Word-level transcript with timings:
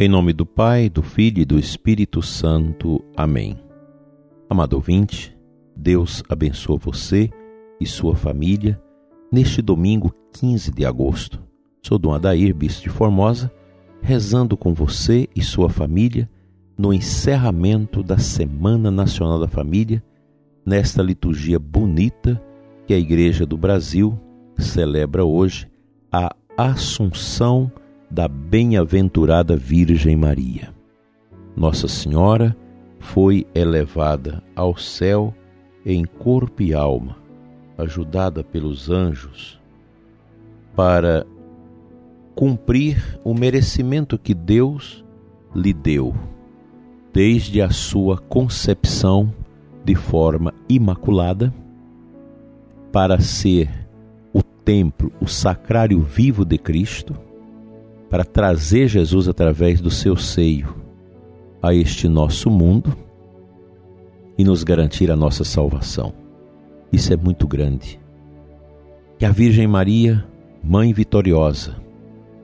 Em 0.00 0.08
nome 0.08 0.32
do 0.32 0.46
Pai, 0.46 0.88
do 0.88 1.02
Filho 1.02 1.40
e 1.40 1.44
do 1.44 1.58
Espírito 1.58 2.22
Santo. 2.22 3.04
Amém. 3.16 3.58
Amado 4.48 4.74
ouvinte, 4.74 5.36
Deus 5.74 6.22
abençoe 6.28 6.78
você 6.78 7.30
e 7.80 7.84
sua 7.84 8.14
família 8.14 8.80
neste 9.32 9.60
domingo 9.60 10.14
15 10.34 10.70
de 10.70 10.86
agosto. 10.86 11.42
Sou 11.82 11.98
Dom 11.98 12.12
Adair, 12.12 12.54
bispo 12.54 12.84
de 12.84 12.90
Formosa, 12.90 13.50
rezando 14.00 14.56
com 14.56 14.72
você 14.72 15.28
e 15.34 15.42
sua 15.42 15.68
família 15.68 16.30
no 16.78 16.94
encerramento 16.94 18.00
da 18.00 18.18
Semana 18.18 18.92
Nacional 18.92 19.40
da 19.40 19.48
Família, 19.48 20.00
nesta 20.64 21.02
liturgia 21.02 21.58
bonita 21.58 22.40
que 22.86 22.94
a 22.94 22.98
Igreja 22.98 23.44
do 23.44 23.56
Brasil 23.56 24.16
celebra 24.56 25.24
hoje, 25.24 25.68
a 26.12 26.36
Assunção 26.56 27.72
da 28.10 28.26
bem-aventurada 28.26 29.56
Virgem 29.56 30.16
Maria. 30.16 30.72
Nossa 31.56 31.88
Senhora 31.88 32.56
foi 32.98 33.46
elevada 33.54 34.42
ao 34.56 34.76
céu 34.76 35.34
em 35.84 36.04
corpo 36.04 36.62
e 36.62 36.72
alma, 36.72 37.16
ajudada 37.76 38.42
pelos 38.42 38.90
anjos, 38.90 39.60
para 40.74 41.26
cumprir 42.34 43.18
o 43.24 43.34
merecimento 43.34 44.18
que 44.18 44.34
Deus 44.34 45.04
lhe 45.54 45.72
deu, 45.72 46.14
desde 47.12 47.60
a 47.60 47.70
sua 47.70 48.16
concepção 48.16 49.32
de 49.84 49.94
forma 49.94 50.54
imaculada, 50.68 51.52
para 52.92 53.20
ser 53.20 53.68
o 54.32 54.42
templo, 54.42 55.12
o 55.20 55.26
sacrário 55.26 56.00
vivo 56.00 56.44
de 56.44 56.56
Cristo 56.56 57.27
para 58.08 58.24
trazer 58.24 58.88
Jesus 58.88 59.28
através 59.28 59.80
do 59.80 59.90
seu 59.90 60.16
seio 60.16 60.74
a 61.62 61.74
este 61.74 62.08
nosso 62.08 62.50
mundo 62.50 62.96
e 64.36 64.44
nos 64.44 64.62
garantir 64.62 65.10
a 65.10 65.16
nossa 65.16 65.44
salvação. 65.44 66.12
Isso 66.92 67.12
é 67.12 67.16
muito 67.16 67.46
grande. 67.46 68.00
Que 69.18 69.24
a 69.24 69.30
Virgem 69.30 69.66
Maria, 69.66 70.24
Mãe 70.62 70.92
vitoriosa, 70.92 71.76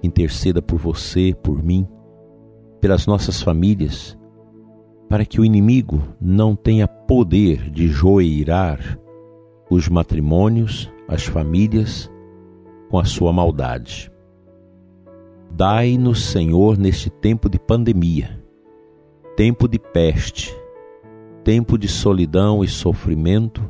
interceda 0.03 0.63
por 0.63 0.79
você, 0.79 1.35
por 1.43 1.63
mim, 1.63 1.87
pelas 2.81 3.07
nossas 3.07 3.43
famílias, 3.43 4.17
para 5.09 5.25
que 5.25 5.41
o 5.41 5.45
inimigo 5.45 6.03
não 6.21 6.55
tenha 6.55 6.87
poder 6.87 7.71
de 7.71 7.89
joeirar 7.89 8.99
os 9.71 9.89
matrimônios, 9.89 10.91
as 11.09 11.25
famílias, 11.25 12.11
com 12.89 12.99
a 12.99 13.05
sua 13.05 13.33
maldade. 13.33 14.14
Dai-nos, 15.57 16.25
Senhor, 16.25 16.77
neste 16.77 17.09
tempo 17.09 17.49
de 17.49 17.61
pandemia, 17.61 18.43
tempo 19.37 19.69
de 19.69 19.79
peste, 19.79 20.53
tempo 21.45 21.79
de 21.79 21.87
solidão 21.87 22.65
e 22.65 22.67
sofrimento, 22.67 23.63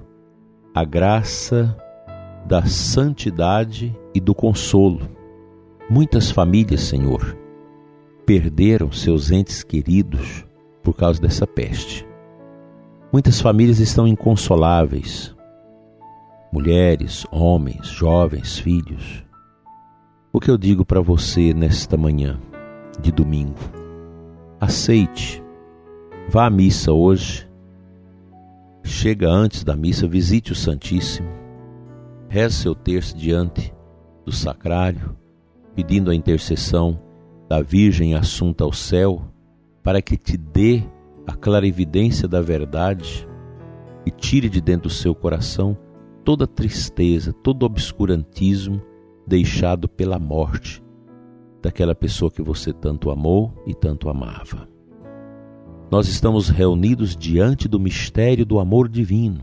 a 0.75 0.83
graça 0.83 1.77
da 2.47 2.65
santidade 2.65 3.95
e 4.15 4.21
do 4.21 4.35
consolo. 4.35 5.03
Muitas 5.91 6.31
famílias, 6.31 6.81
Senhor, 6.81 7.37
perderam 8.25 8.91
seus 8.91 9.31
entes 9.31 9.63
queridos 9.63 10.43
por 10.83 10.95
causa 10.95 11.21
dessa 11.21 11.47
peste. 11.47 12.09
Muitas 13.13 13.43
famílias 13.43 13.79
estão 13.79 14.09
inconsoláveis. 14.09 15.37
Mulheres, 16.51 17.27
homens, 17.31 17.89
jovens, 17.89 18.59
filhos 18.59 19.23
o 20.35 20.41
que 20.41 20.51
eu 20.51 20.59
digo 20.59 20.85
para 20.85 21.01
você 21.01 21.55
nesta 21.55 21.97
manhã 21.97 22.41
de 23.01 23.13
domingo? 23.13 23.55
Aceite, 24.61 25.41
vá 26.29 26.47
à 26.47 26.51
missa 26.51 26.93
hoje, 26.93 27.49
chega 28.83 29.31
antes 29.31 29.63
da 29.63 29.77
missa, 29.77 30.09
visite 30.09 30.51
o 30.51 30.57
Santíssimo, 30.57 31.29
reze 32.29 32.57
seu 32.57 32.75
terço 32.75 33.17
diante 33.17 33.73
do 34.25 34.33
sacrário, 34.33 35.17
pedindo 35.73 36.11
a 36.11 36.15
intercessão 36.17 37.01
da 37.49 37.63
Virgem 37.63 38.17
assunta 38.17 38.65
ao 38.65 38.73
céu, 38.73 39.23
para 39.85 40.03
que 40.03 40.17
te 40.17 40.37
dê 40.37 40.83
a 41.29 41.37
clarividência 41.37 42.27
da 42.27 42.41
verdade 42.41 43.25
e 44.05 44.11
tire 44.11 44.49
de 44.49 44.61
dentro 44.61 44.89
do 44.89 44.93
seu 44.93 45.15
coração 45.15 45.79
toda 46.25 46.45
tristeza, 46.45 47.33
todo 47.33 47.63
obscurantismo 47.63 48.83
deixado 49.27 49.89
pela 49.89 50.19
morte 50.19 50.83
daquela 51.63 51.95
pessoa 51.95 52.31
que 52.31 52.43
você 52.43 52.73
tanto 52.73 53.11
amou 53.11 53.53
e 53.67 53.75
tanto 53.75 54.11
amava. 54.11 54.69
Nós 55.91 56.09
estamos 56.09 56.49
reunidos 56.49 57.17
diante 57.17 57.67
do 57.67 57.81
mistério 57.81 58.45
do 58.45 58.59
amor 58.59 58.89
divino, 58.89 59.43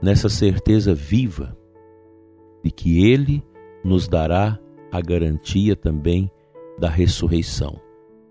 nessa 0.00 0.28
certeza 0.28 0.94
viva 0.94 1.56
de 2.64 2.70
que 2.70 3.06
Ele 3.06 3.44
nos 3.84 4.08
dará 4.08 4.58
a 4.90 5.00
garantia 5.00 5.76
também 5.76 6.30
da 6.78 6.88
ressurreição. 6.88 7.78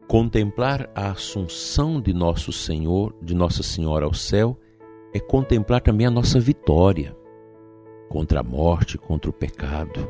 Contemplar 0.07 0.89
a 0.95 1.11
assunção 1.11 2.01
de 2.01 2.13
nosso 2.13 2.51
Senhor, 2.51 3.15
de 3.21 3.35
Nossa 3.35 3.61
Senhora 3.61 4.05
ao 4.05 4.13
céu, 4.13 4.57
é 5.13 5.19
contemplar 5.19 5.81
também 5.81 6.07
a 6.07 6.11
nossa 6.11 6.39
vitória 6.39 7.15
contra 8.09 8.39
a 8.39 8.43
morte, 8.43 8.97
contra 8.97 9.29
o 9.29 9.33
pecado 9.33 10.07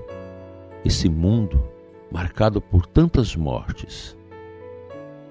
esse 0.84 1.10
mundo 1.10 1.64
marcado 2.12 2.62
por 2.62 2.86
tantas 2.86 3.36
mortes 3.36 4.18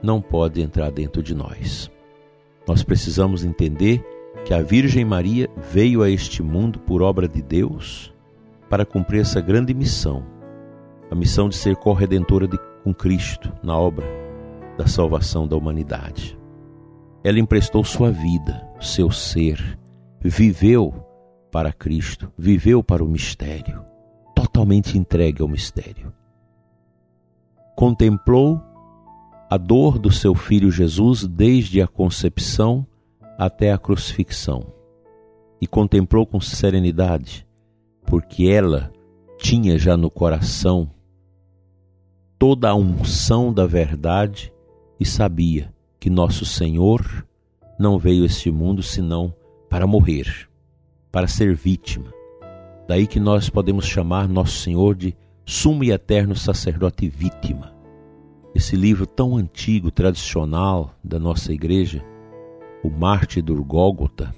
não 0.03 0.20
pode 0.20 0.60
entrar 0.60 0.91
dentro 0.91 1.22
de 1.22 1.34
nós. 1.34 1.91
Nós 2.66 2.82
precisamos 2.82 3.44
entender 3.44 4.04
que 4.44 4.54
a 4.54 4.62
Virgem 4.62 5.04
Maria 5.04 5.48
veio 5.56 6.03
a 6.03 6.10
este 6.10 6.42
mundo 6.42 6.78
por 6.78 7.03
obra 7.03 7.26
de 7.26 7.42
Deus 7.42 8.14
para 8.69 8.84
cumprir 8.84 9.22
essa 9.22 9.41
grande 9.41 9.75
missão, 9.75 10.25
a 11.10 11.14
missão 11.14 11.48
de 11.48 11.56
ser 11.56 11.76
corredentora 11.76 12.47
de, 12.47 12.58
com 12.84 12.94
Cristo 12.94 13.53
na 13.62 13.76
obra 13.76 14.06
da 14.76 14.87
salvação 14.87 15.48
da 15.48 15.56
humanidade. 15.56 16.38
Ela 17.25 17.41
emprestou 17.41 17.82
sua 17.82 18.12
vida, 18.12 18.64
seu 18.81 19.10
ser, 19.10 19.78
viveu 20.20 20.94
para 21.50 21.72
Cristo, 21.72 22.31
viveu 22.38 22.84
para 22.84 23.03
o 23.03 23.08
mistério 23.08 23.82
totalmente 24.58 24.98
entregue 24.98 25.41
ao 25.41 25.46
mistério. 25.46 26.12
Contemplou 27.76 28.60
a 29.48 29.56
dor 29.56 30.00
do 30.00 30.10
seu 30.10 30.34
filho 30.34 30.69
Jesus 30.69 31.24
desde 31.24 31.80
a 31.80 31.86
concepção 31.86 32.84
até 33.38 33.72
a 33.72 33.78
crucifixão 33.78 34.66
e 35.60 35.66
contemplou 35.66 36.26
com 36.26 36.41
serenidade, 36.41 37.46
porque 38.04 38.48
ela 38.48 38.92
tinha 39.38 39.78
já 39.78 39.96
no 39.96 40.10
coração 40.10 40.90
toda 42.36 42.69
a 42.69 42.75
unção 42.75 43.52
da 43.52 43.64
verdade 43.64 44.52
e 44.98 45.06
sabia 45.06 45.72
que 46.00 46.10
nosso 46.10 46.44
Senhor 46.44 47.25
não 47.78 47.96
veio 47.96 48.25
a 48.25 48.26
este 48.26 48.50
mundo 48.50 48.82
senão 48.82 49.32
para 49.70 49.86
morrer, 49.86 50.48
para 51.12 51.28
ser 51.28 51.54
vítima, 51.54 52.12
Daí 52.88 53.06
que 53.06 53.21
nós 53.21 53.50
podemos 53.50 53.84
chamar 53.84 54.26
Nosso 54.26 54.62
Senhor 54.62 54.94
de 54.94 55.15
sumo 55.44 55.84
e 55.84 55.91
eterno 55.91 56.34
sacerdote 56.34 57.06
vítima. 57.06 57.76
Esse 58.54 58.75
livro 58.76 59.06
tão 59.06 59.37
antigo, 59.37 59.91
tradicional 59.91 60.94
da 61.04 61.19
nossa 61.19 61.53
igreja, 61.53 62.03
o 62.82 62.88
Marte 62.88 63.43
do 63.43 63.62
Gólgota, 63.62 64.34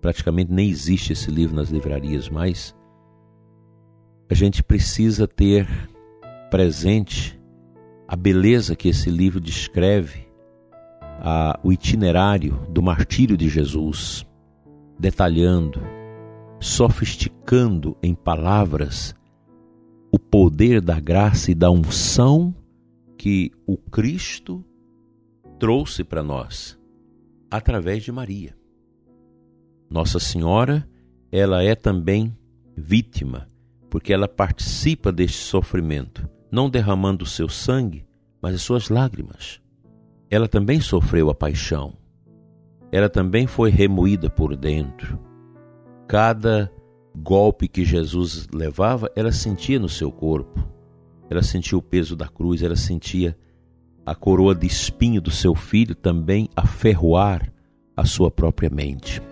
praticamente 0.00 0.52
nem 0.52 0.70
existe 0.70 1.12
esse 1.12 1.28
livro 1.28 1.56
nas 1.56 1.70
livrarias 1.70 2.28
mais. 2.28 2.72
A 4.30 4.34
gente 4.34 4.62
precisa 4.62 5.26
ter 5.26 5.68
presente 6.52 7.36
a 8.06 8.14
beleza 8.14 8.76
que 8.76 8.88
esse 8.88 9.10
livro 9.10 9.40
descreve, 9.40 10.28
a, 11.20 11.58
o 11.64 11.72
itinerário 11.72 12.64
do 12.68 12.80
martírio 12.80 13.36
de 13.36 13.48
Jesus, 13.48 14.24
detalhando 14.96 15.80
sofisticando 16.60 17.96
em 18.02 18.14
palavras 18.14 19.14
o 20.12 20.18
poder 20.18 20.82
da 20.82 21.00
graça 21.00 21.50
e 21.50 21.54
da 21.54 21.70
unção 21.70 22.54
que 23.16 23.50
o 23.66 23.78
Cristo 23.78 24.62
trouxe 25.58 26.04
para 26.04 26.22
nós 26.22 26.78
através 27.50 28.02
de 28.04 28.12
Maria. 28.12 28.54
Nossa 29.88 30.20
Senhora, 30.20 30.86
ela 31.32 31.62
é 31.62 31.74
também 31.74 32.36
vítima, 32.76 33.48
porque 33.88 34.12
ela 34.12 34.28
participa 34.28 35.10
deste 35.10 35.38
sofrimento, 35.38 36.28
não 36.52 36.68
derramando 36.68 37.24
o 37.24 37.28
seu 37.28 37.48
sangue, 37.48 38.06
mas 38.40 38.54
as 38.54 38.62
suas 38.62 38.88
lágrimas. 38.88 39.60
Ela 40.30 40.46
também 40.46 40.80
sofreu 40.80 41.30
a 41.30 41.34
paixão. 41.34 41.94
Ela 42.92 43.08
também 43.08 43.46
foi 43.46 43.70
remoída 43.70 44.30
por 44.30 44.56
dentro 44.56 45.29
cada 46.10 46.68
golpe 47.14 47.68
que 47.68 47.84
Jesus 47.84 48.48
levava, 48.52 49.08
ela 49.14 49.30
sentia 49.30 49.78
no 49.78 49.88
seu 49.88 50.10
corpo. 50.10 50.58
Ela 51.30 51.40
sentia 51.40 51.78
o 51.78 51.82
peso 51.82 52.16
da 52.16 52.26
cruz, 52.26 52.64
ela 52.64 52.74
sentia 52.74 53.38
a 54.04 54.12
coroa 54.12 54.52
de 54.52 54.66
espinho 54.66 55.20
do 55.20 55.30
seu 55.30 55.54
filho, 55.54 55.94
também 55.94 56.48
a 56.56 56.66
ferroar 56.66 57.52
a 57.96 58.04
sua 58.04 58.28
própria 58.28 58.68
mente. 58.68 59.22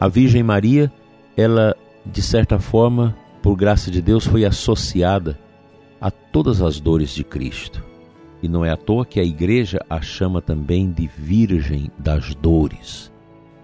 A 0.00 0.08
Virgem 0.08 0.42
Maria, 0.42 0.90
ela, 1.36 1.76
de 2.06 2.22
certa 2.22 2.58
forma, 2.58 3.14
por 3.42 3.54
graça 3.54 3.90
de 3.90 4.00
Deus, 4.00 4.26
foi 4.26 4.46
associada 4.46 5.38
a 6.00 6.10
todas 6.10 6.62
as 6.62 6.80
dores 6.80 7.10
de 7.10 7.22
Cristo. 7.22 7.84
E 8.42 8.48
não 8.48 8.64
é 8.64 8.70
à 8.70 8.78
toa 8.78 9.04
que 9.04 9.20
a 9.20 9.24
igreja 9.24 9.78
a 9.90 10.00
chama 10.00 10.40
também 10.40 10.90
de 10.90 11.06
Virgem 11.06 11.90
das 11.98 12.34
Dores. 12.34 13.12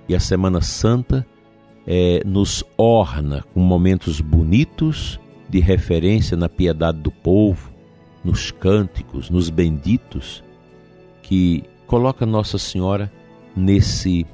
E 0.06 0.14
a 0.14 0.20
Semana 0.20 0.60
Santa 0.60 1.26
é, 1.86 2.22
nos 2.24 2.64
orna 2.76 3.44
com 3.54 3.60
momentos 3.60 4.20
bonitos 4.20 5.20
de 5.48 5.60
referência 5.60 6.36
na 6.36 6.48
piedade 6.48 6.98
do 6.98 7.10
povo, 7.10 7.72
nos 8.24 8.50
cânticos, 8.50 9.30
nos 9.30 9.48
benditos, 9.48 10.42
que 11.22 11.62
coloca 11.86 12.26
Nossa 12.26 12.58
Senhora 12.58 13.12
nesse 13.54 14.26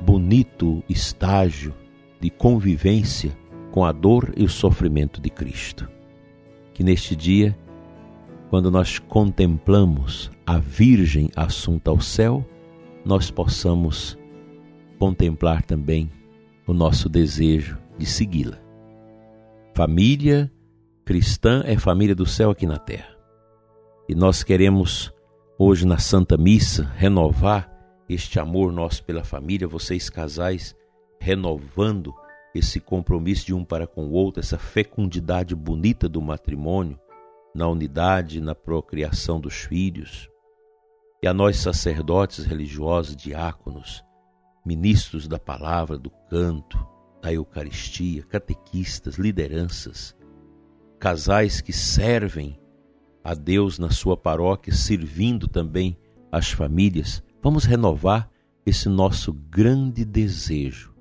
bonito 0.00 0.82
estágio 0.88 1.74
de 2.20 2.30
convivência 2.30 3.36
com 3.72 3.84
a 3.84 3.92
dor 3.92 4.32
e 4.36 4.44
o 4.44 4.48
sofrimento 4.48 5.20
de 5.20 5.28
Cristo. 5.28 5.88
Que 6.72 6.84
neste 6.84 7.16
dia, 7.16 7.56
quando 8.48 8.70
nós 8.70 8.98
contemplamos 8.98 10.30
a 10.46 10.58
Virgem 10.58 11.28
assunta 11.34 11.90
ao 11.90 12.00
céu, 12.00 12.46
nós 13.04 13.30
possamos 13.30 14.16
contemplar 14.98 15.62
também 15.62 16.10
o 16.66 16.74
nosso 16.74 17.08
desejo 17.08 17.78
de 17.96 18.04
segui-la. 18.04 18.58
Família 19.74 20.50
cristã 21.04 21.62
é 21.64 21.78
família 21.78 22.14
do 22.14 22.26
céu 22.26 22.50
aqui 22.50 22.66
na 22.66 22.78
terra. 22.78 23.16
E 24.08 24.14
nós 24.14 24.42
queremos, 24.42 25.12
hoje 25.58 25.86
na 25.86 25.98
Santa 25.98 26.36
Missa, 26.36 26.84
renovar 26.96 27.70
este 28.08 28.40
amor 28.40 28.72
nosso 28.72 29.04
pela 29.04 29.22
família, 29.22 29.68
vocês 29.68 30.10
casais, 30.10 30.74
renovando 31.20 32.12
esse 32.54 32.80
compromisso 32.80 33.46
de 33.46 33.54
um 33.54 33.64
para 33.64 33.86
com 33.86 34.06
o 34.06 34.12
outro, 34.12 34.40
essa 34.40 34.58
fecundidade 34.58 35.54
bonita 35.54 36.08
do 36.08 36.20
matrimônio, 36.20 36.98
na 37.54 37.68
unidade, 37.68 38.40
na 38.40 38.54
procriação 38.54 39.40
dos 39.40 39.54
filhos. 39.54 40.28
E 41.22 41.26
a 41.26 41.34
nós, 41.34 41.56
sacerdotes 41.58 42.44
religiosos, 42.44 43.16
diáconos, 43.16 44.04
ministros 44.66 45.28
da 45.28 45.38
palavra, 45.38 45.96
do 45.96 46.10
canto, 46.28 46.84
da 47.22 47.32
Eucaristia, 47.32 48.24
catequistas, 48.24 49.14
lideranças, 49.14 50.16
casais 50.98 51.60
que 51.60 51.72
servem 51.72 52.58
a 53.22 53.32
Deus 53.32 53.78
na 53.78 53.90
sua 53.90 54.16
paróquia, 54.16 54.74
servindo 54.74 55.46
também 55.46 55.96
as 56.32 56.50
famílias, 56.50 57.22
vamos 57.40 57.64
renovar 57.64 58.28
esse 58.64 58.88
nosso 58.88 59.32
grande 59.32 60.04
desejo 60.04 60.94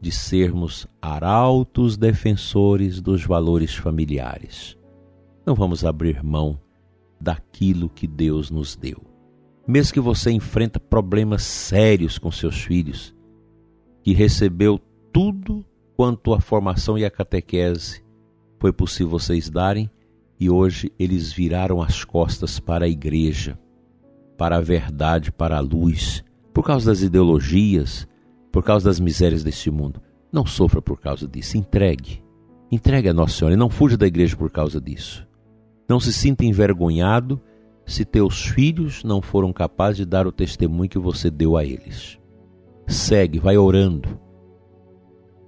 de 0.00 0.10
sermos 0.10 0.86
arautos 1.00 1.96
defensores 1.96 3.00
dos 3.00 3.24
valores 3.24 3.74
familiares. 3.74 4.76
Não 5.46 5.54
vamos 5.54 5.84
abrir 5.84 6.22
mão 6.22 6.60
daquilo 7.20 7.88
que 7.88 8.06
Deus 8.06 8.50
nos 8.50 8.76
deu. 8.76 9.13
Mesmo 9.66 9.94
que 9.94 10.00
você 10.00 10.30
enfrenta 10.30 10.78
problemas 10.78 11.42
sérios 11.42 12.18
com 12.18 12.30
seus 12.30 12.62
filhos, 12.62 13.14
que 14.02 14.12
recebeu 14.12 14.78
tudo 15.12 15.64
quanto 15.96 16.34
a 16.34 16.40
formação 16.40 16.98
e 16.98 17.04
a 17.04 17.10
catequese 17.10 18.04
foi 18.58 18.72
possível 18.72 19.10
vocês 19.10 19.48
darem, 19.48 19.90
e 20.38 20.50
hoje 20.50 20.92
eles 20.98 21.32
viraram 21.32 21.80
as 21.80 22.04
costas 22.04 22.58
para 22.58 22.84
a 22.84 22.88
igreja, 22.88 23.58
para 24.36 24.56
a 24.56 24.60
verdade, 24.60 25.30
para 25.30 25.56
a 25.56 25.60
luz, 25.60 26.24
por 26.52 26.64
causa 26.64 26.90
das 26.90 27.02
ideologias, 27.02 28.06
por 28.52 28.62
causa 28.62 28.86
das 28.86 29.00
misérias 29.00 29.42
deste 29.42 29.70
mundo. 29.70 30.00
Não 30.32 30.44
sofra 30.44 30.82
por 30.82 31.00
causa 31.00 31.28
disso, 31.28 31.56
entregue. 31.56 32.22
Entregue 32.70 33.08
a 33.08 33.14
Nossa 33.14 33.38
Senhora 33.38 33.54
e 33.54 33.58
não 33.58 33.70
fuja 33.70 33.96
da 33.96 34.06
igreja 34.06 34.36
por 34.36 34.50
causa 34.50 34.80
disso. 34.80 35.26
Não 35.88 36.00
se 36.00 36.12
sinta 36.12 36.44
envergonhado 36.44 37.40
se 37.86 38.04
teus 38.04 38.46
filhos 38.46 39.04
não 39.04 39.20
foram 39.20 39.52
capazes 39.52 39.98
de 39.98 40.04
dar 40.06 40.26
o 40.26 40.32
testemunho 40.32 40.88
que 40.88 40.98
você 40.98 41.30
deu 41.30 41.56
a 41.56 41.64
eles. 41.64 42.18
Segue, 42.86 43.38
vai 43.38 43.56
orando. 43.56 44.18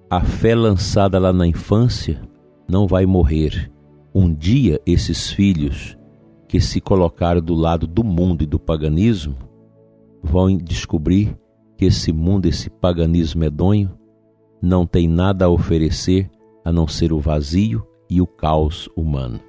A 0.08 0.20
fé 0.20 0.54
lançada 0.54 1.18
lá 1.18 1.32
na 1.32 1.46
infância 1.46 2.20
não 2.68 2.86
vai 2.86 3.06
morrer 3.06 3.70
um 4.14 4.32
dia 4.32 4.80
esses 4.86 5.30
filhos 5.30 5.96
que 6.48 6.60
se 6.60 6.80
colocaram 6.80 7.40
do 7.40 7.54
lado 7.54 7.86
do 7.86 8.04
mundo 8.04 8.42
e 8.42 8.46
do 8.46 8.58
paganismo 8.58 9.36
vão 10.22 10.56
descobrir 10.56 11.36
que 11.76 11.84
esse 11.84 12.12
mundo, 12.12 12.46
esse 12.46 12.70
paganismo 12.70 13.40
medonho, 13.40 13.90
não 14.62 14.86
tem 14.86 15.06
nada 15.06 15.44
a 15.44 15.48
oferecer 15.48 16.30
a 16.64 16.72
não 16.72 16.88
ser 16.88 17.12
o 17.12 17.20
vazio 17.20 17.86
e 18.08 18.20
o 18.20 18.26
caos 18.26 18.88
humano. 18.96 19.40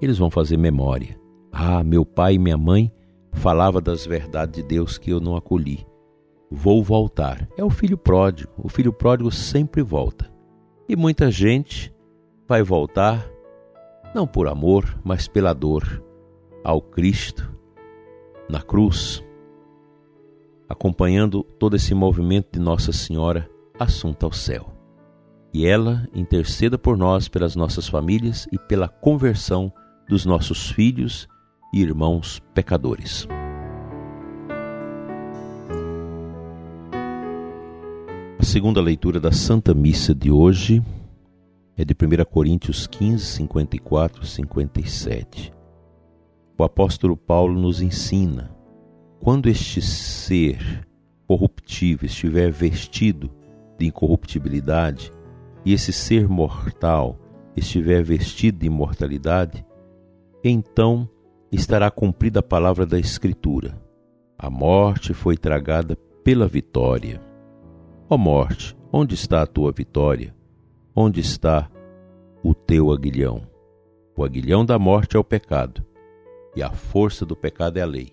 Eles 0.00 0.18
vão 0.18 0.30
fazer 0.30 0.56
memória. 0.56 1.23
Ah, 1.56 1.84
meu 1.84 2.04
pai 2.04 2.34
e 2.34 2.38
minha 2.38 2.58
mãe 2.58 2.92
falava 3.32 3.80
das 3.80 4.04
verdades 4.04 4.60
de 4.60 4.68
Deus 4.68 4.98
que 4.98 5.10
eu 5.10 5.20
não 5.20 5.36
acolhi. 5.36 5.86
Vou 6.50 6.82
voltar. 6.82 7.48
É 7.56 7.62
o 7.62 7.70
filho 7.70 7.96
pródigo. 7.96 8.52
O 8.58 8.68
filho 8.68 8.92
pródigo 8.92 9.30
sempre 9.30 9.80
volta. 9.80 10.28
E 10.88 10.96
muita 10.96 11.30
gente 11.30 11.94
vai 12.48 12.60
voltar 12.64 13.24
não 14.12 14.26
por 14.26 14.48
amor, 14.48 14.98
mas 15.04 15.28
pela 15.28 15.52
dor, 15.52 16.02
ao 16.64 16.82
Cristo 16.82 17.48
na 18.48 18.60
cruz, 18.60 19.24
acompanhando 20.68 21.42
todo 21.42 21.76
esse 21.76 21.94
movimento 21.94 22.48
de 22.52 22.58
Nossa 22.58 22.92
Senhora 22.92 23.48
assunta 23.78 24.26
ao 24.26 24.32
céu. 24.32 24.72
E 25.52 25.64
ela 25.64 26.06
interceda 26.12 26.76
por 26.76 26.96
nós, 26.96 27.28
pelas 27.28 27.54
nossas 27.54 27.88
famílias 27.88 28.48
e 28.50 28.58
pela 28.58 28.88
conversão 28.88 29.72
dos 30.08 30.26
nossos 30.26 30.68
filhos 30.68 31.28
e 31.74 31.80
irmãos 31.80 32.40
pecadores. 32.54 33.26
A 38.38 38.44
segunda 38.44 38.80
leitura 38.80 39.18
da 39.18 39.32
Santa 39.32 39.74
Missa 39.74 40.14
de 40.14 40.30
hoje 40.30 40.80
é 41.76 41.84
de 41.84 41.92
1 41.92 42.24
Coríntios 42.30 42.86
15, 42.86 43.24
54, 43.24 44.24
57. 44.24 45.52
O 46.56 46.62
apóstolo 46.62 47.16
Paulo 47.16 47.60
nos 47.60 47.82
ensina: 47.82 48.56
quando 49.18 49.48
este 49.48 49.82
ser 49.82 50.86
corruptível 51.26 52.06
estiver 52.06 52.52
vestido 52.52 53.32
de 53.76 53.86
incorruptibilidade, 53.86 55.10
e 55.64 55.72
esse 55.72 55.92
ser 55.92 56.28
mortal 56.28 57.18
estiver 57.56 58.04
vestido 58.04 58.60
de 58.60 58.66
imortalidade, 58.66 59.66
então 60.44 61.08
estará 61.54 61.90
cumprida 61.90 62.40
a 62.40 62.42
palavra 62.42 62.84
da 62.84 62.98
Escritura: 62.98 63.80
a 64.38 64.50
morte 64.50 65.14
foi 65.14 65.36
tragada 65.36 65.96
pela 66.22 66.46
vitória. 66.46 67.20
Ó 68.08 68.16
morte, 68.16 68.76
onde 68.92 69.14
está 69.14 69.42
a 69.42 69.46
tua 69.46 69.72
vitória? 69.72 70.34
Onde 70.94 71.20
está 71.20 71.70
o 72.42 72.54
teu 72.54 72.92
aguilhão? 72.92 73.42
O 74.16 74.24
aguilhão 74.24 74.64
da 74.64 74.78
morte 74.78 75.16
é 75.16 75.18
o 75.18 75.24
pecado, 75.24 75.84
e 76.54 76.62
a 76.62 76.70
força 76.70 77.26
do 77.26 77.34
pecado 77.34 77.78
é 77.78 77.82
a 77.82 77.86
lei. 77.86 78.12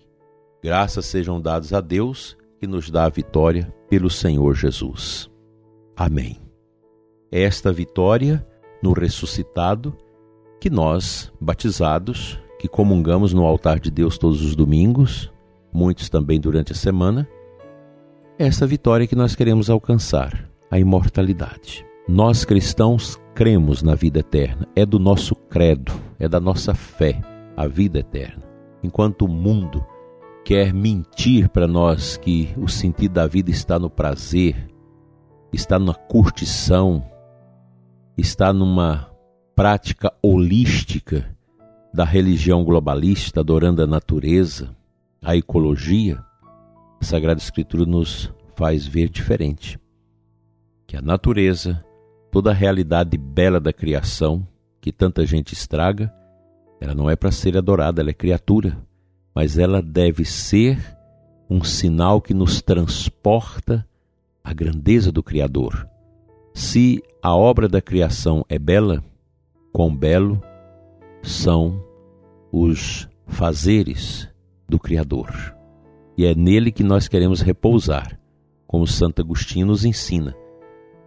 Graças 0.62 1.06
sejam 1.06 1.40
dadas 1.40 1.72
a 1.72 1.80
Deus 1.80 2.36
que 2.58 2.66
nos 2.66 2.90
dá 2.90 3.04
a 3.04 3.08
vitória 3.08 3.72
pelo 3.88 4.10
Senhor 4.10 4.54
Jesus. 4.54 5.30
Amém. 5.96 6.40
Esta 7.30 7.72
vitória 7.72 8.46
no 8.82 8.92
ressuscitado 8.92 9.96
que 10.60 10.70
nós, 10.70 11.32
batizados, 11.40 12.41
que 12.62 12.68
comungamos 12.68 13.34
no 13.34 13.44
altar 13.44 13.80
de 13.80 13.90
Deus 13.90 14.16
todos 14.16 14.40
os 14.40 14.54
domingos, 14.54 15.32
muitos 15.72 16.08
também 16.08 16.38
durante 16.38 16.70
a 16.70 16.76
semana, 16.76 17.28
é 18.38 18.46
essa 18.46 18.64
vitória 18.64 19.04
que 19.04 19.16
nós 19.16 19.34
queremos 19.34 19.68
alcançar, 19.68 20.48
a 20.70 20.78
imortalidade. 20.78 21.84
Nós 22.06 22.44
cristãos 22.44 23.20
cremos 23.34 23.82
na 23.82 23.96
vida 23.96 24.20
eterna, 24.20 24.68
é 24.76 24.86
do 24.86 25.00
nosso 25.00 25.34
credo, 25.34 25.92
é 26.20 26.28
da 26.28 26.38
nossa 26.38 26.72
fé, 26.72 27.20
a 27.56 27.66
vida 27.66 27.98
eterna. 27.98 28.44
Enquanto 28.80 29.22
o 29.22 29.28
mundo 29.28 29.84
quer 30.44 30.72
mentir 30.72 31.48
para 31.48 31.66
nós 31.66 32.16
que 32.16 32.54
o 32.56 32.68
sentido 32.68 33.14
da 33.14 33.26
vida 33.26 33.50
está 33.50 33.76
no 33.76 33.90
prazer, 33.90 34.68
está 35.52 35.80
na 35.80 35.94
curtição, 35.94 37.04
está 38.16 38.52
numa 38.52 39.10
prática 39.52 40.12
holística 40.22 41.28
da 41.92 42.04
religião 42.04 42.64
globalista, 42.64 43.40
adorando 43.40 43.82
a 43.82 43.86
natureza, 43.86 44.74
a 45.20 45.36
ecologia, 45.36 46.18
a 47.00 47.04
Sagrada 47.04 47.40
Escritura 47.40 47.84
nos 47.84 48.32
faz 48.56 48.86
ver 48.86 49.08
diferente. 49.08 49.78
Que 50.86 50.96
a 50.96 51.02
natureza, 51.02 51.84
toda 52.30 52.50
a 52.50 52.54
realidade 52.54 53.18
bela 53.18 53.60
da 53.60 53.72
criação, 53.72 54.46
que 54.80 54.90
tanta 54.90 55.26
gente 55.26 55.52
estraga, 55.52 56.12
ela 56.80 56.94
não 56.94 57.08
é 57.08 57.14
para 57.14 57.30
ser 57.30 57.56
adorada, 57.56 58.00
ela 58.00 58.10
é 58.10 58.14
criatura. 58.14 58.76
mas 59.34 59.56
ela 59.56 59.80
deve 59.80 60.26
ser 60.26 60.78
um 61.48 61.64
sinal 61.64 62.20
que 62.20 62.34
nos 62.34 62.60
transporta 62.60 63.86
à 64.44 64.52
grandeza 64.52 65.10
do 65.10 65.22
Criador. 65.22 65.88
Se 66.52 67.02
a 67.22 67.34
obra 67.34 67.66
da 67.66 67.80
criação 67.80 68.44
é 68.46 68.58
bela, 68.58 69.02
quão 69.72 69.94
belo 69.94 70.42
são 71.22 71.82
os 72.50 73.08
fazeres 73.26 74.28
do 74.68 74.78
Criador. 74.78 75.56
E 76.16 76.26
é 76.26 76.34
nele 76.34 76.70
que 76.70 76.82
nós 76.82 77.08
queremos 77.08 77.40
repousar, 77.40 78.20
como 78.66 78.86
Santo 78.86 79.22
Agostinho 79.22 79.66
nos 79.66 79.84
ensina. 79.84 80.34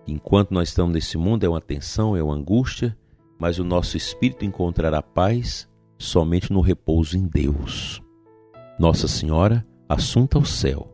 Enquanto 0.07 0.51
nós 0.51 0.69
estamos 0.69 0.93
nesse 0.93 1.17
mundo, 1.17 1.43
é 1.43 1.49
uma 1.49 1.61
tensão, 1.61 2.15
é 2.15 2.23
uma 2.23 2.35
angústia, 2.35 2.97
mas 3.39 3.59
o 3.59 3.63
nosso 3.63 3.97
espírito 3.97 4.45
encontrará 4.45 5.01
paz 5.01 5.69
somente 5.97 6.51
no 6.51 6.61
repouso 6.61 7.17
em 7.17 7.27
Deus. 7.27 8.01
Nossa 8.79 9.07
Senhora, 9.07 9.65
assunta 9.87 10.37
ao 10.37 10.45
céu, 10.45 10.91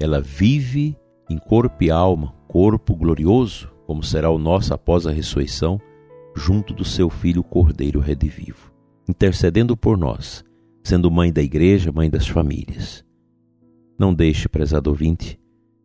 ela 0.00 0.20
vive 0.20 0.96
em 1.28 1.38
corpo 1.38 1.84
e 1.84 1.90
alma, 1.90 2.34
corpo 2.46 2.94
glorioso, 2.94 3.70
como 3.86 4.02
será 4.02 4.30
o 4.30 4.38
nosso 4.38 4.72
após 4.72 5.06
a 5.06 5.10
ressurreição, 5.10 5.80
junto 6.38 6.72
do 6.72 6.84
seu 6.84 7.10
Filho 7.10 7.42
Cordeiro 7.42 8.00
Redivivo, 8.00 8.72
intercedendo 9.08 9.76
por 9.76 9.98
nós, 9.98 10.44
sendo 10.82 11.10
mãe 11.10 11.32
da 11.32 11.42
igreja, 11.42 11.92
mãe 11.92 12.08
das 12.08 12.26
famílias. 12.26 13.04
Não 13.98 14.14
deixe, 14.14 14.48
prezado 14.48 14.88
ouvinte, 14.88 15.38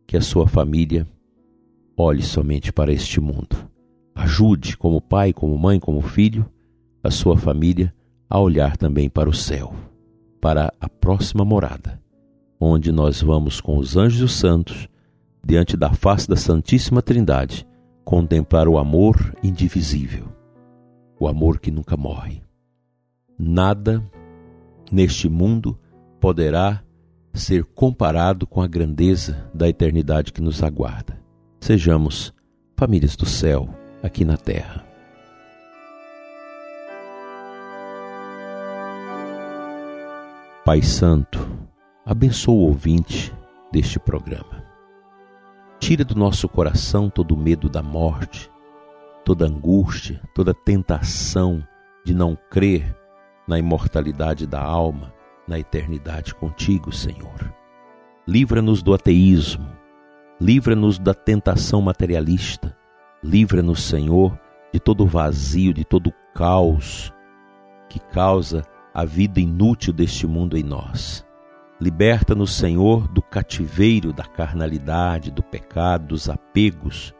que 0.05 0.15
a 0.15 0.21
sua 0.21 0.47
família 0.47 1.07
olhe 1.97 2.21
somente 2.21 2.71
para 2.71 2.93
este 2.93 3.19
mundo. 3.19 3.69
Ajude, 4.15 4.77
como 4.77 5.01
pai, 5.01 5.33
como 5.33 5.57
mãe, 5.57 5.79
como 5.79 6.01
filho, 6.01 6.49
a 7.03 7.09
sua 7.09 7.35
família 7.35 7.93
a 8.29 8.39
olhar 8.39 8.77
também 8.77 9.09
para 9.09 9.29
o 9.29 9.33
céu, 9.33 9.73
para 10.39 10.73
a 10.79 10.87
próxima 10.87 11.43
morada, 11.43 12.01
onde 12.59 12.91
nós 12.91 13.21
vamos 13.21 13.59
com 13.59 13.77
os 13.77 13.97
anjos 13.97 14.21
e 14.21 14.23
os 14.23 14.33
santos, 14.33 14.87
diante 15.45 15.75
da 15.75 15.93
face 15.93 16.27
da 16.27 16.35
Santíssima 16.35 17.01
Trindade, 17.01 17.67
contemplar 18.03 18.67
o 18.67 18.77
amor 18.77 19.35
indivisível, 19.43 20.32
o 21.23 21.27
amor 21.27 21.59
que 21.59 21.71
nunca 21.71 21.95
morre. 21.95 22.43
Nada 23.39 24.03
neste 24.91 25.29
mundo 25.29 25.79
poderá 26.19 26.83
ser 27.33 27.63
comparado 27.63 28.45
com 28.45 28.61
a 28.61 28.67
grandeza 28.67 29.49
da 29.53 29.69
eternidade 29.69 30.33
que 30.33 30.41
nos 30.41 30.61
aguarda. 30.61 31.17
Sejamos 31.61 32.33
famílias 32.75 33.15
do 33.15 33.25
céu 33.25 33.69
aqui 34.03 34.25
na 34.25 34.35
terra. 34.35 34.85
Pai 40.65 40.81
Santo, 40.81 41.39
abençoa 42.05 42.53
o 42.53 42.67
ouvinte 42.67 43.33
deste 43.71 43.97
programa. 43.97 44.63
Tira 45.79 46.03
do 46.03 46.15
nosso 46.15 46.49
coração 46.49 47.09
todo 47.09 47.33
o 47.33 47.37
medo 47.37 47.69
da 47.69 47.81
morte, 47.81 48.51
toda 49.23 49.45
angústia, 49.45 50.21
toda 50.33 50.53
tentação 50.53 51.65
de 52.05 52.13
não 52.13 52.37
crer 52.49 52.95
na 53.47 53.57
imortalidade 53.57 54.45
da 54.45 54.61
alma, 54.61 55.13
na 55.47 55.59
eternidade 55.59 56.33
contigo, 56.35 56.91
Senhor. 56.91 57.53
Livra-nos 58.27 58.81
do 58.81 58.93
ateísmo, 58.93 59.67
livra-nos 60.39 60.97
da 60.97 61.13
tentação 61.13 61.81
materialista, 61.81 62.75
livra-nos, 63.23 63.83
Senhor, 63.83 64.37
de 64.73 64.79
todo 64.79 65.05
vazio, 65.05 65.73
de 65.73 65.83
todo 65.83 66.13
caos 66.33 67.13
que 67.89 67.99
causa 67.99 68.63
a 68.93 69.05
vida 69.05 69.39
inútil 69.39 69.93
deste 69.93 70.25
mundo 70.25 70.57
em 70.57 70.63
nós. 70.63 71.25
Liberta-nos, 71.79 72.55
Senhor, 72.55 73.07
do 73.07 73.21
cativeiro 73.21 74.13
da 74.13 74.23
carnalidade, 74.23 75.31
do 75.31 75.43
pecado, 75.43 76.07
dos 76.07 76.29
apegos, 76.29 77.13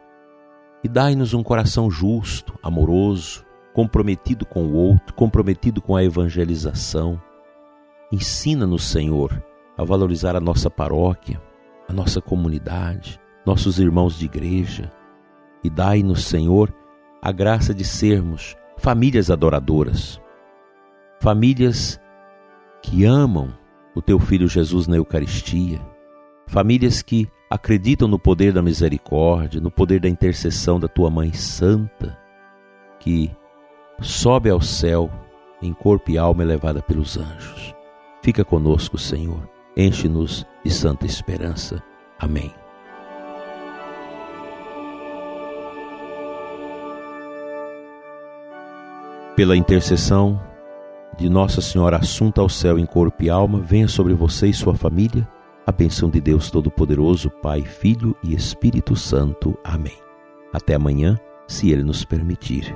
e 0.84 0.90
dai-nos 0.90 1.34
um 1.34 1.42
coração 1.42 1.90
justo, 1.90 2.54
amoroso, 2.62 3.46
comprometido 3.74 4.46
com 4.46 4.66
o 4.66 4.74
outro, 4.74 5.14
comprometido 5.14 5.82
com 5.82 5.96
a 5.96 6.04
evangelização. 6.04 7.22
Ensina-nos, 8.12 8.84
Senhor, 8.84 9.44
a 9.78 9.84
valorizar 9.84 10.36
a 10.36 10.40
nossa 10.40 10.70
paróquia, 10.70 11.42
a 11.88 11.94
nossa 11.94 12.22
comunidade, 12.22 13.20
nossos 13.46 13.80
irmãos 13.80 14.18
de 14.18 14.26
igreja, 14.26 14.92
e 15.64 15.70
dai-nos, 15.70 16.26
Senhor, 16.26 16.74
a 17.22 17.32
graça 17.32 17.74
de 17.74 17.86
sermos 17.86 18.56
famílias 18.78 19.32
adoradoras, 19.32 20.20
famílias 21.22 22.00
que 22.82 23.06
amam 23.06 23.54
o 23.96 24.02
teu 24.02 24.20
filho 24.20 24.48
Jesus 24.48 24.88
na 24.88 24.98
Eucaristia, 24.98 25.80
famílias 26.48 27.02
que 27.02 27.30
acreditam 27.54 28.08
no 28.08 28.18
poder 28.18 28.52
da 28.52 28.64
misericórdia, 28.64 29.62
no 29.62 29.70
poder 29.70 30.00
da 30.00 30.10
intercessão 30.10 30.80
da 30.80 30.88
tua 30.88 31.12
mãe 31.12 31.32
santa, 31.34 32.18
que 33.00 33.30
sobe 34.02 34.50
ao 34.50 34.60
céu 34.60 35.08
em 35.62 35.72
corpo 35.72 36.10
e 36.10 36.18
alma 36.18 36.42
elevada 36.42 36.82
pelos 36.82 37.16
anjos. 37.16 37.76
Fica 38.24 38.44
conosco, 38.44 38.98
Senhor, 38.98 39.48
enche-nos 39.78 40.48
de 40.66 40.72
santa 40.72 41.06
esperança. 41.06 41.80
Amém. 42.18 42.52
Pela 49.36 49.56
intercessão 49.56 50.42
de 51.20 51.30
Nossa 51.30 51.62
Senhora 51.62 51.98
Assunta 51.98 52.42
ao 52.42 52.50
céu 52.50 52.80
em 52.80 52.86
corpo 52.88 53.22
e 53.22 53.30
alma, 53.30 53.60
venha 53.60 53.88
sobre 53.88 54.16
você 54.16 54.48
e 54.48 54.54
sua 54.54 54.74
família 54.74 55.28
a 55.66 55.72
bênção 55.72 56.10
de 56.10 56.20
Deus 56.20 56.52
Todo-Poderoso, 56.52 57.30
Pai, 57.30 57.62
Filho 57.62 58.16
e 58.24 58.34
Espírito 58.34 58.96
Santo. 58.96 59.58
Amém. 59.64 59.98
Até 60.52 60.76
amanhã, 60.76 61.18
se 61.48 61.72
Ele 61.72 61.84
nos 61.84 62.04
permitir. 62.04 62.76